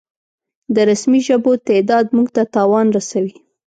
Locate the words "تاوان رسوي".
2.55-3.35